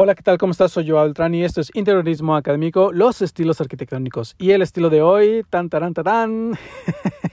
[0.00, 0.38] Hola, ¿qué tal?
[0.38, 0.70] ¿Cómo estás?
[0.70, 4.36] Soy Joao Beltrán y esto es Interiorismo Académico, los estilos arquitectónicos.
[4.38, 6.52] Y el estilo de hoy, tan, tan, tan,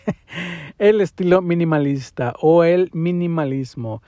[0.80, 4.02] el estilo minimalista o el minimalismo.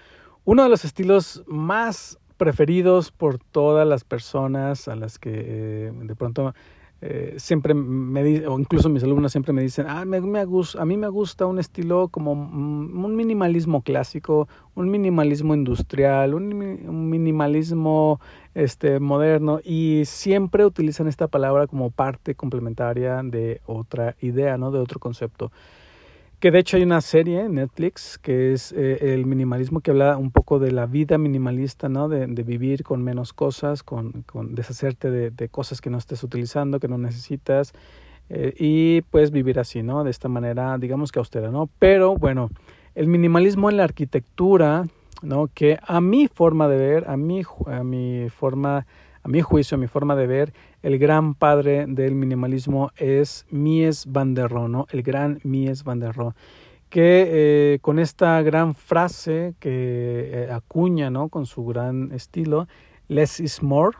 [0.43, 6.15] Uno de los estilos más preferidos por todas las personas a las que eh, de
[6.15, 6.55] pronto
[6.99, 10.97] eh, siempre me dicen, o incluso mis alumnos siempre me dicen, ah, me, a mí
[10.97, 18.19] me gusta un estilo como un minimalismo clásico, un minimalismo industrial, un, un, minimalismo
[18.55, 24.71] este, moderno, y siempre utilizan esta palabra como parte complementaria de otra idea, ¿no?
[24.71, 25.51] de otro concepto.
[26.39, 30.17] Que de hecho hay una serie en Netflix que es eh, el minimalismo que habla
[30.17, 32.09] un poco de la vida minimalista, ¿no?
[32.09, 36.79] De, de vivir con menos cosas, con, con deshacerte de, cosas que no estés utilizando,
[36.79, 37.73] que no necesitas,
[38.29, 40.03] eh, y pues vivir así, ¿no?
[40.03, 41.71] De esta manera, digamos que austera, ¿no?
[41.79, 42.51] Pero bueno,
[42.93, 44.85] el minimalismo en la arquitectura,
[45.23, 45.47] ¿no?
[45.51, 48.85] Que a mi forma de ver, a mi, a mi forma
[49.27, 54.05] a mi juicio, a mi forma de ver, el gran padre del minimalismo es Mies
[54.07, 54.85] van der Rohe, ¿no?
[54.91, 56.33] El gran Mies van der Rohe,
[56.89, 61.29] que eh, con esta gran frase que eh, acuña, ¿no?
[61.29, 62.67] Con su gran estilo,
[63.07, 63.97] less is more,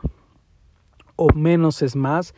[1.16, 2.34] o menos es más,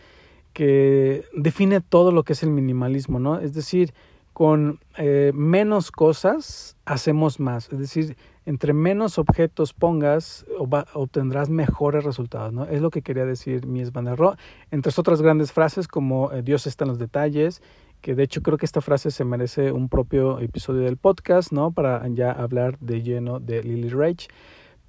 [0.53, 3.39] que define todo lo que es el minimalismo, ¿no?
[3.39, 3.93] Es decir,
[4.33, 10.47] con eh, menos cosas hacemos más, es decir, entre menos objetos pongas,
[10.95, 12.65] obtendrás mejores resultados, ¿no?
[12.65, 14.37] Es lo que quería decir Mies van der Rohe,
[14.71, 17.63] entre otras grandes frases como eh, Dios está en los detalles,
[18.01, 21.71] que de hecho creo que esta frase se merece un propio episodio del podcast, ¿no?
[21.71, 24.29] Para ya hablar de lleno de Lily Rage.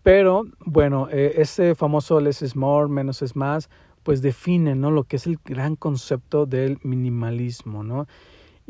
[0.04, 3.70] Pero bueno, eh, ese famoso less is more, menos es más,
[4.04, 4.92] pues define, ¿no?
[4.92, 8.08] Lo que es el gran concepto del minimalismo, ¿no?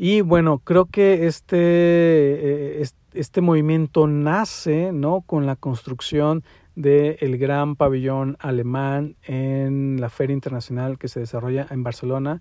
[0.04, 2.82] Y bueno, creo que este, eh,
[3.14, 5.20] este movimiento nace ¿no?
[5.20, 6.42] con la construcción
[6.74, 12.40] del gran pabellón alemán en la Feria Internacional que se desarrolla en Barcelona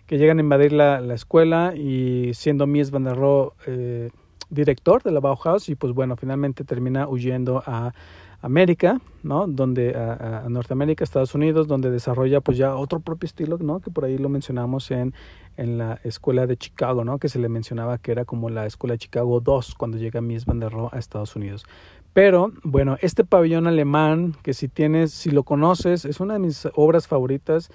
[0.06, 4.10] que llegan a invadir la, la escuela y siendo Mies van der Rohe eh,
[4.48, 7.92] director de la Bauhaus y pues bueno, finalmente termina huyendo a
[8.41, 9.47] América, ¿no?
[9.47, 13.81] Donde a, a, Norteamérica, Estados Unidos, donde desarrolla pues ya otro propio estilo, ¿no?
[13.81, 15.12] Que por ahí lo mencionamos en,
[15.56, 17.18] en la escuela de Chicago, ¿no?
[17.18, 20.46] Que se le mencionaba que era como la escuela de Chicago 2 cuando llega Mies
[20.46, 21.64] van der Rohe a Estados Unidos.
[22.12, 26.68] Pero bueno, este pabellón alemán que si tienes, si lo conoces, es una de mis
[26.74, 27.70] obras favoritas.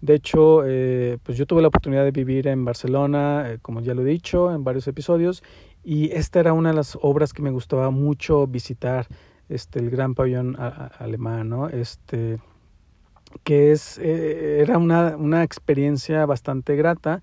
[0.00, 3.94] De hecho, eh, pues yo tuve la oportunidad de vivir en Barcelona, eh, como ya
[3.94, 5.42] lo he dicho en varios episodios,
[5.84, 9.06] y esta era una de las obras que me gustaba mucho visitar
[9.48, 11.68] este, el gran pabellón alemán, ¿no?
[11.68, 12.38] Este,
[13.44, 17.22] que es, eh, era una, una experiencia bastante grata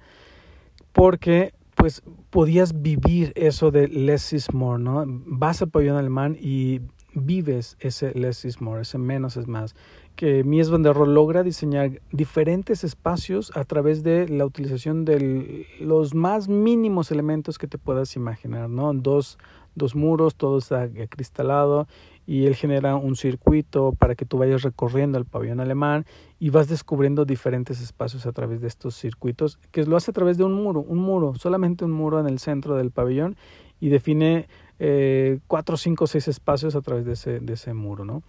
[0.91, 5.05] porque pues podías vivir eso de less is more, ¿no?
[5.07, 6.81] Vas al pabellón alemán y
[7.13, 9.75] vives ese less is more, ese menos es más.
[10.15, 15.65] Que Mies van der Rohe logra diseñar diferentes espacios a través de la utilización de
[15.79, 18.93] los más mínimos elementos que te puedas imaginar, ¿no?
[18.93, 19.37] Dos,
[19.75, 21.87] dos muros, todo está acristalado
[22.29, 26.05] y él genera un circuito para que tú vayas recorriendo el pabellón alemán
[26.37, 30.37] y vas descubriendo diferentes espacios a través de estos circuitos, que lo hace a través
[30.37, 33.35] de un muro, un muro, solamente un muro en el centro del pabellón
[33.79, 38.21] y define eh, cuatro, cinco, seis espacios a través de ese, de ese muro, ¿no?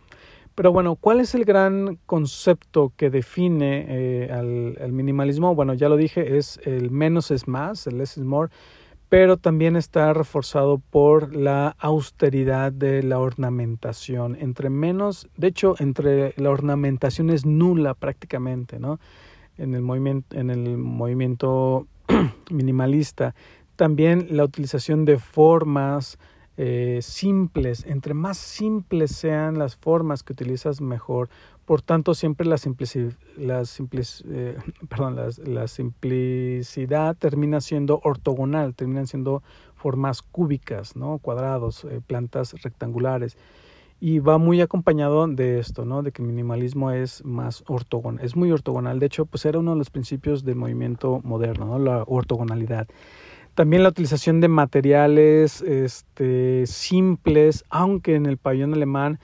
[0.54, 5.54] Pero bueno, ¿cuál es el gran concepto que define eh, al, al minimalismo?
[5.54, 8.50] Bueno, ya lo dije, es el menos es más, el less is more
[9.10, 14.36] pero también está reforzado por la austeridad de la ornamentación.
[14.40, 19.00] Entre menos, de hecho, entre la ornamentación es nula prácticamente, ¿no?
[19.58, 21.88] En el movimiento, en el movimiento
[22.50, 23.34] minimalista.
[23.74, 26.16] También la utilización de formas
[26.62, 27.86] eh, simples.
[27.86, 31.30] Entre más simples sean las formas que utilizas, mejor.
[31.64, 33.08] Por tanto, siempre la, simplici
[33.38, 34.58] la, simplic eh,
[34.90, 39.42] perdón, la, la, simplicidad termina siendo ortogonal, terminan siendo
[39.74, 41.16] formas cúbicas, ¿no?
[41.16, 43.38] cuadrados, eh, plantas rectangulares.
[43.98, 46.02] y va muy acompañado de esto, ¿no?
[46.02, 48.98] De que el minimalismo es más ortogonal, es muy ortogonal.
[48.98, 51.78] De hecho, pues era uno de los principios del movimiento moderno, ¿no?
[51.78, 52.86] La ortogonalidad.
[53.54, 59.18] También la utilización de materiales este, simples, aunque en el pabellón alemán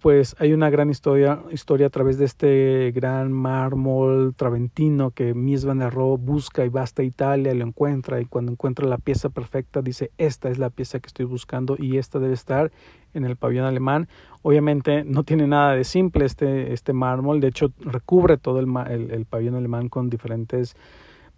[0.00, 5.64] pues hay una gran historia, historia a través de este gran mármol traventino que Mies
[5.64, 9.28] van der Rohe busca y va hasta Italia, lo encuentra y cuando encuentra la pieza
[9.28, 12.70] perfecta dice esta es la pieza que estoy buscando y esta debe estar
[13.12, 14.08] en el pabellón alemán.
[14.42, 19.10] Obviamente no tiene nada de simple este, este mármol, de hecho recubre todo el, el,
[19.10, 20.76] el pabellón alemán con diferentes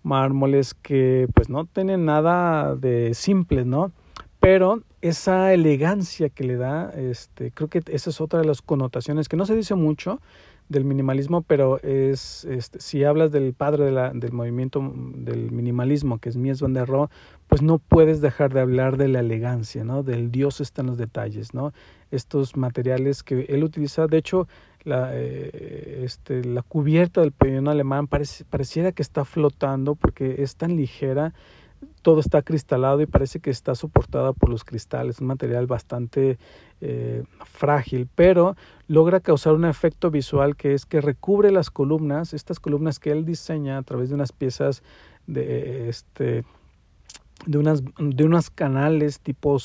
[0.02, 3.93] mármoles que pues no tienen nada de simples, ¿no?
[4.41, 9.29] Pero esa elegancia que le da, este, creo que esa es otra de las connotaciones
[9.29, 10.20] que no se dice mucho
[10.70, 14.81] del minimalismo, pero es, este, si hablas del padre de la, del movimiento
[15.14, 17.08] del minimalismo, que es Mies van der Rohe,
[17.49, 20.05] pues no puedes dejar de hablar de la elegancia, ¿no?
[20.05, 21.73] Del Dios está en los detalles, ¿no?
[22.12, 24.47] Estos materiales que él utiliza, de hecho,
[24.85, 30.56] la, eh, este, la cubierta del pabellón alemán parece, pareciera que está flotando porque es
[30.56, 31.32] tan ligera
[32.03, 36.38] todo está cristalado y parece que está soportada por los cristales, un material bastante
[36.81, 38.56] eh, frágil, pero
[38.88, 43.25] logra causar un efecto visual que es que recubre las columnas, estas columnas que él
[43.25, 44.83] diseña a través de unas piezas
[45.26, 46.44] de este
[47.47, 49.59] de unas de unos canales tipo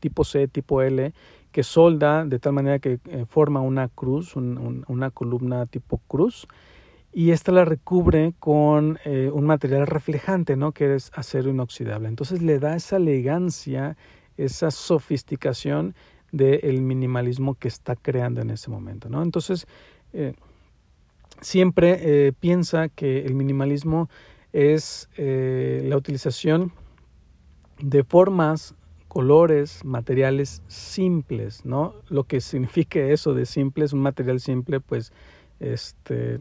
[0.00, 1.12] tipo C, tipo L
[1.52, 6.48] que solda de tal manera que eh, forma una cruz, una columna tipo cruz
[7.12, 10.72] y esta la recubre con eh, un material reflejante, ¿no?
[10.72, 12.08] que es acero inoxidable.
[12.08, 13.96] Entonces le da esa elegancia,
[14.38, 15.94] esa sofisticación
[16.32, 19.08] del minimalismo que está creando en ese momento.
[19.22, 19.66] Entonces,
[20.14, 20.32] eh,
[21.42, 24.08] siempre piensa que el minimalismo
[24.54, 26.72] es la utilización
[27.82, 28.74] de formas,
[29.12, 31.92] colores, materiales simples, ¿no?
[32.08, 35.12] Lo que significa eso de simple, es un material simple, pues,
[35.60, 36.40] este,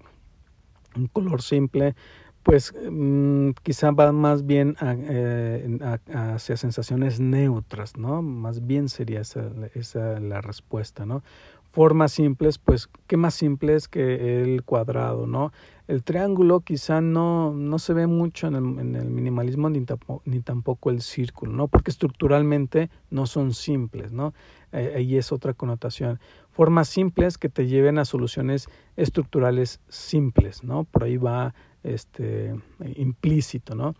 [0.95, 1.95] un color simple,
[2.43, 5.79] pues mm, quizá va más bien eh,
[6.13, 8.21] hacia sensaciones neutras, ¿no?
[8.21, 11.23] Más bien sería esa, esa, la respuesta, ¿no?
[11.73, 15.51] Formas simples, pues, ¿qué más simples que el cuadrado, ¿no?
[15.91, 19.85] El triángulo quizá no, no se ve mucho en el, minimalismo ni,
[20.25, 21.67] ni, tampoco el círculo, ¿no?
[21.67, 24.33] Porque estructuralmente no son simples, ¿no?
[24.71, 26.19] Eh, ahí es otra connotación
[26.51, 30.83] formas simples que te lleven a soluciones estructurales simples, ¿no?
[30.83, 32.53] Por ahí va este
[32.95, 33.95] implícito, ¿no?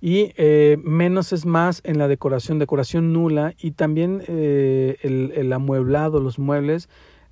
[0.00, 5.52] Y eh, menos es más en la decoración, decoración nula y también eh, el, el,
[5.52, 6.88] amueblado, los muebles.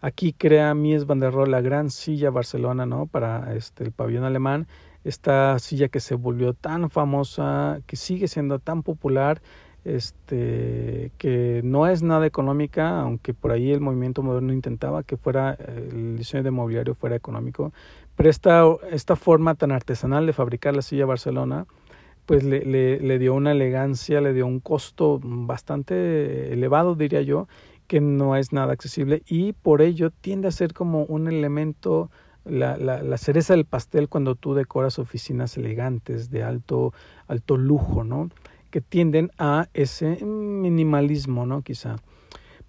[0.06, 3.06] Aquí crea Mies van der Rohe la gran silla Barcelona, ¿no?
[3.06, 4.68] Para este, el pabellón alemán.
[5.02, 9.42] Esta silla que se volvió tan famosa, que sigue siendo tan popular
[9.82, 15.54] este, que no es nada económica, aunque por ahí el movimiento moderno intentaba que fuera
[15.54, 17.72] el diseño de mobiliario fuera económico,
[18.14, 18.62] pero esta,
[18.92, 21.66] esta forma tan artesanal de fabricar la silla Barcelona,
[22.26, 27.48] pues le, le, le dio una elegancia, le dio un costo bastante elevado, diría yo,
[27.86, 32.10] que no es nada accesible y por ello tiende a ser como un elemento
[32.44, 36.92] la, la, la, cereza del pastel cuando tú decoras oficinas elegantes de alto,
[37.26, 38.30] alto lujo, ¿no?
[38.70, 41.62] que tienden a ese minimalismo, ¿no?
[41.62, 41.96] Quizá.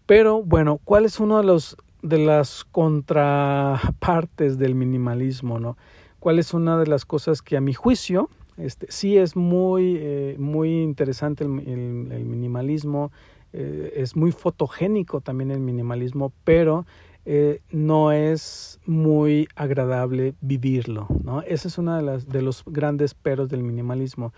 [0.05, 5.77] Pero bueno, ¿cuál es uno de los de las contrapartes del minimalismo, ¿no?
[6.19, 10.35] ¿Cuál es una de las cosas que a mi juicio este, sí es muy, eh,
[10.39, 13.11] muy interesante el, minimalismo,
[13.57, 16.85] eh, es muy fotogénico también el minimalismo, pero
[17.25, 21.41] eh, no es muy agradable vivirlo, ¿no?
[21.41, 24.33] Ese es uno de, de los grandes peros del minimalismo.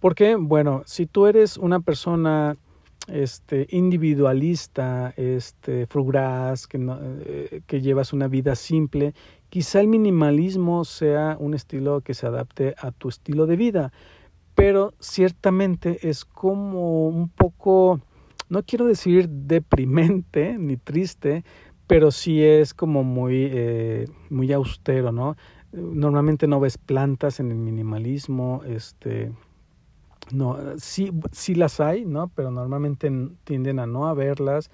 [0.00, 2.56] Porque, bueno, si tú eres una persona
[3.08, 9.14] este, individualista, este, frugaz, eh, que llevas una vida simple,
[9.48, 13.92] quizá el minimalismo sea un estilo que se adapte a tu estilo de vida,
[14.54, 18.00] pero ciertamente es como un poco,
[18.52, 21.42] no quiero decir deprimente ni triste,
[21.86, 25.36] pero sí es como muy, eh, muy austero, ¿no?
[25.72, 29.32] Normalmente no ves plantas en el minimalismo, este,
[30.30, 32.28] no, sí, sí las hay, ¿no?
[32.28, 33.10] Pero normalmente
[33.44, 34.70] tienden a no haberlas,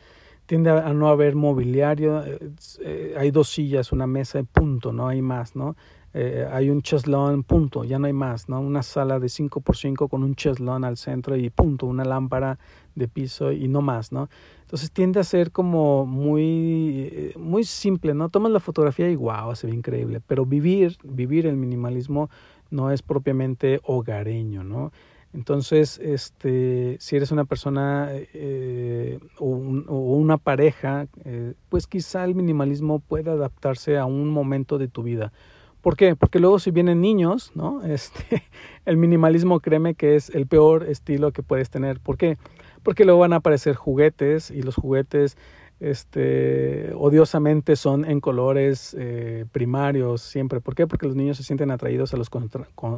[0.47, 5.07] tiende a no haber mobiliario, eh, eh, hay dos sillas, una mesa y punto, no
[5.07, 5.77] hay más, ¿no?
[6.15, 8.61] Eh, hay un cheslón, punto, ya no hay más, ¿no?
[8.61, 12.59] Una sala de 5 por 5 con un cheslón al centro y punto, una lámpara
[12.95, 14.29] de piso y no más, ¿no?
[14.63, 18.31] Entonces tiende a ser como muy, muy simple, ¿no?
[18.31, 22.31] Tomas la fotografía y wow, se ve increíble, pero vivir, vivir el minimalismo
[22.71, 24.93] no es propiamente hogareño, ¿no?
[25.35, 32.99] Entonces, este, si eres una persona eh, o, una pareja, eh, pues quizá el minimalismo
[33.01, 35.33] pueda adaptarse a un momento de tu vida.
[35.81, 36.17] ¿Por qué?
[36.17, 37.83] Porque luego si vienen niños, ¿no?
[37.89, 38.43] Este,
[38.85, 42.01] el minimalismo, créeme que es el peor estilo que puedes tener.
[42.01, 42.39] ¿Por qué?
[42.83, 45.37] Porque luego van a aparecer juguetes y los juguetes
[45.81, 50.61] este, odiosamente son en colores eh, primarios siempre.
[50.61, 50.87] ¿Por qué?
[50.87, 52.29] Porque los niños se sienten atraídos a los,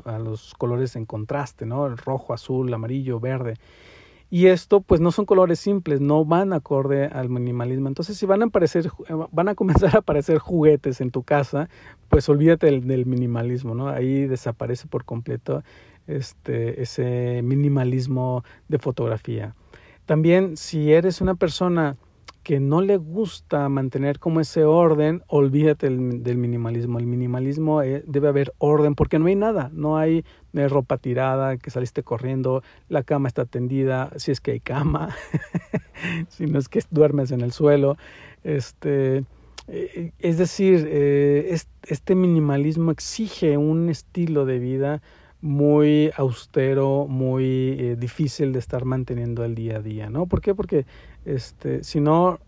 [0.04, 1.86] a los colores en contraste, ¿no?
[1.86, 3.56] El rojo, azul, amarillo, verde.
[4.30, 7.88] Y esto, pues no son colores simples, no van acorde al minimalismo.
[7.88, 8.88] Entonces, si van a aparecer,
[9.32, 11.68] van a comenzar a aparecer juguetes en tu casa,
[12.08, 13.88] pues olvídate del, del minimalismo, ¿no?
[13.88, 15.64] Ahí desaparece por completo
[16.06, 19.54] este, ese minimalismo de fotografía.
[20.06, 21.96] También, si eres una persona
[22.50, 26.98] que no le gusta mantener como ese orden, olvídate del, minimalismo.
[26.98, 31.70] El minimalismo eh, debe haber orden porque no hay nada, no hay ropa tirada, que
[31.70, 35.14] saliste corriendo, la cama está tendida, si es que hay cama,
[36.28, 37.96] si no es que duermes en el suelo.
[38.42, 39.22] Este,
[39.68, 45.02] eh, es decir, eh, este minimalismo exige un estilo de vida
[45.40, 50.26] muy austero, muy difícil de estar manteniendo el día a día, ¿no?
[50.26, 50.54] ¿Por qué?
[50.54, 50.84] Porque
[51.24, 52.38] este, si no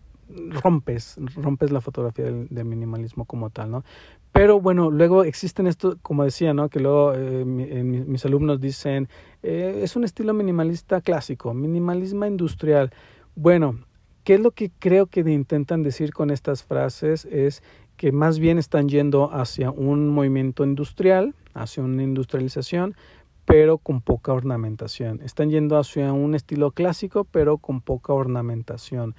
[0.49, 3.83] rompes, rompes la fotografía del, minimalismo como tal, ¿no?
[4.31, 6.69] Pero bueno, luego existen esto, como decía, ¿no?
[6.69, 9.07] Que luego eh, mis alumnos dicen,
[9.43, 12.91] eh, es un estilo minimalista clásico, minimalismo industrial.
[13.35, 13.79] Bueno,
[14.23, 17.25] ¿qué es lo que creo que intentan decir con estas frases?
[17.25, 17.61] Es
[17.95, 22.95] que más bien están yendo hacia un movimiento industrial, hacia una industrialización,
[23.45, 25.21] pero con poca ornamentación.
[25.21, 29.15] Están yendo hacia un estilo clásico, pero con poca ornamentación.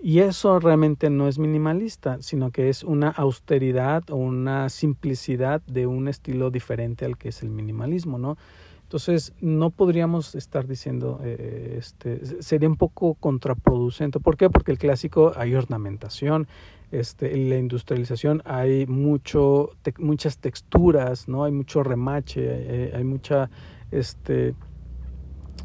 [0.00, 5.86] Y eso realmente no es minimalista, sino que es una austeridad o una simplicidad de
[5.86, 8.36] un estilo diferente al que es el minimalismo, ¿no?
[8.84, 14.18] Entonces, no podríamos estar diciendo, eh, este, sería un poco contraproducente.
[14.18, 14.48] ¿Por qué?
[14.48, 16.48] Porque el clásico hay ornamentación,
[16.90, 21.44] este, en la industrialización hay mucho, muchas texturas, ¿no?
[21.44, 23.50] Hay mucho remache, hay, mucha,
[23.90, 24.54] este,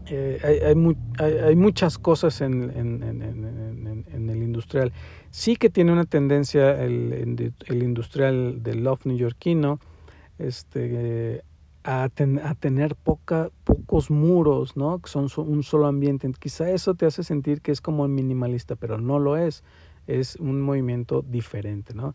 [0.08, 4.92] eh, hay, hay, muchas cosas en, en, el industrial.
[5.32, 9.80] Sí que tiene una tendencia el, el industrial del love neoyorquino,
[10.40, 11.44] este,
[11.86, 15.00] a, a, tener poca, pocos muros, ¿no?
[15.00, 16.30] Que son un solo ambiente.
[16.38, 19.64] Quizá eso te hace sentir que es como minimalista, pero no lo es
[20.08, 22.14] es un movimiento diferente, ¿no?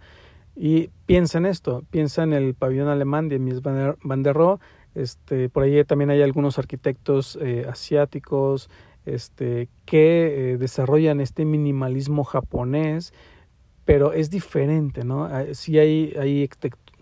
[0.54, 4.58] Y piensa en esto, piensa en el pabellón alemán de Mies van der Rohe,
[4.94, 8.68] este, por ahí también hay algunos arquitectos eh, asiáticos
[9.06, 13.12] este, que eh, desarrollan este minimalismo japonés,
[13.84, 15.28] pero es diferente, ¿no?
[15.54, 16.48] Sí hay, hay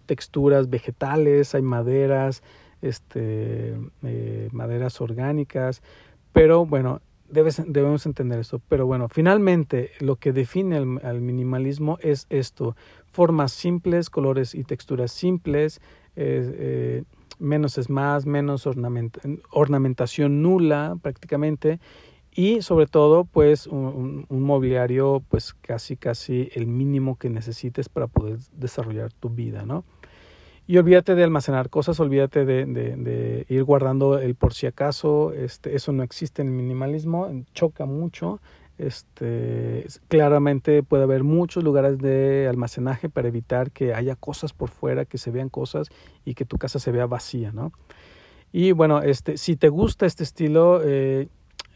[0.05, 2.43] texturas vegetales, hay maderas,
[2.83, 5.83] este, eh, maderas orgánicas,
[6.33, 8.61] pero bueno, debemos entender esto.
[8.69, 12.77] Pero bueno, finalmente lo que define al, minimalismo es esto.
[13.07, 15.81] Formas simples, colores y texturas simples,
[16.17, 17.03] eh,
[17.39, 18.67] menos es más, menos
[19.51, 21.81] ornamentación nula prácticamente
[22.37, 28.07] y sobre todo pues un, un, mobiliario pues casi casi el mínimo que necesites para
[28.07, 29.85] poder desarrollar tu vida, ¿no?
[30.69, 35.93] Y olvídate de almacenar cosas, olvídate de, ir guardando el por si acaso, este, eso
[35.93, 38.41] no existe en el minimalismo, choca mucho.
[38.79, 45.05] Este, claramente puede haber muchos lugares de almacenaje para evitar que haya cosas por fuera,
[45.05, 45.89] que se vean cosas
[46.25, 47.73] y que tu casa se vea vacía, ¿no?
[48.53, 51.29] Y bueno, este, si te gusta este estilo, eh,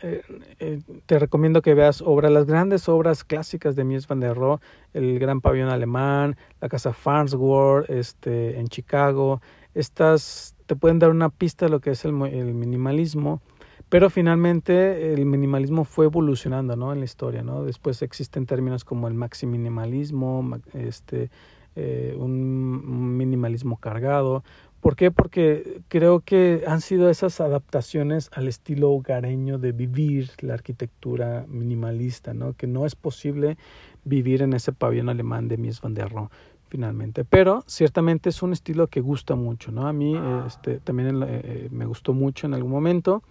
[0.03, 0.23] eh,
[0.59, 4.61] eh, te recomiendo que veas obras, las grandes obras clásicas de Mies van der Rohe,
[4.95, 9.41] el Gran Pabellón Alemán, la Casa Farnsworth, este, en Chicago.
[9.75, 13.41] Estas te pueden dar una pista de lo que es el, el minimalismo,
[13.89, 16.93] pero finalmente el minimalismo fue evolucionando ¿no?
[16.93, 17.43] en la historia.
[17.43, 17.65] ¿no?
[17.65, 21.31] Después existen términos como el maxi-minimalismo, este,
[21.77, 24.43] eh, un minimalismo cargado,
[24.81, 25.11] ¿Por qué?
[25.11, 32.33] Porque creo que han sido esas adaptaciones al estilo hogareño de vivir la arquitectura minimalista,
[32.33, 32.55] ¿no?
[32.55, 33.59] Que no es posible
[34.05, 36.29] vivir en ese pabellón alemán de Mies van der Rohe
[36.69, 37.25] finalmente.
[37.25, 39.87] Pero ciertamente es un estilo que gusta mucho, ¿no?
[39.87, 40.15] A mí
[40.47, 43.23] este, también eh, me gustó mucho en algún momento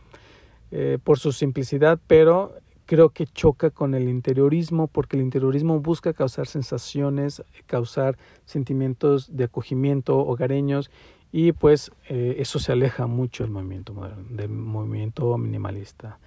[0.71, 2.53] eh, por su simplicidad, pero
[2.85, 9.45] creo que choca con el interiorismo porque el interiorismo busca causar sensaciones, causar sentimientos de
[9.45, 10.91] acogimiento hogareños
[11.31, 16.17] y pues eh, eso se aleja mucho del movimiento moderno, del movimiento minimalista.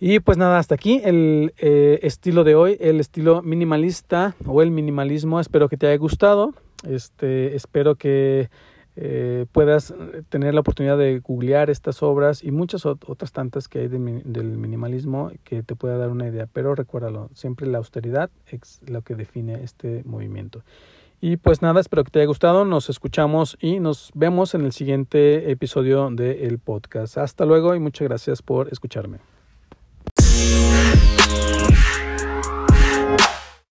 [0.00, 4.70] Y pues nada, hasta aquí el eh, estilo de hoy, el estilo minimalista o el
[4.70, 5.40] minimalismo.
[5.40, 6.54] Espero que te haya gustado.
[6.88, 8.48] Este, espero que
[8.96, 9.94] eh, puedas
[10.30, 15.30] tener la oportunidad de googlear estas obras y muchas otras tantas que hay del minimalismo
[15.44, 16.48] que te pueda dar una idea.
[16.50, 20.62] Pero recuérdalo, siempre la austeridad es lo que define este movimiento.
[21.20, 22.64] Y pues nada, espero que te haya gustado.
[22.64, 27.18] Nos escuchamos y nos vemos en el siguiente episodio del podcast.
[27.18, 29.18] Hasta luego y muchas gracias por escucharme.